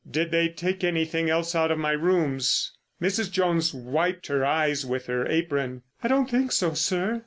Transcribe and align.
"Did 0.09 0.31
they 0.31 0.49
take 0.49 0.83
anything 0.83 1.29
else 1.29 1.53
out 1.53 1.69
of 1.69 1.77
my 1.77 1.91
rooms?" 1.91 2.71
Mrs. 2.99 3.29
Jones 3.31 3.71
wiped 3.71 4.25
her 4.25 4.43
eyes 4.43 4.83
with 4.83 5.05
her 5.05 5.27
apron. 5.27 5.83
"I 6.01 6.07
don't 6.07 6.27
think 6.27 6.51
so, 6.51 6.73
sir. 6.73 7.19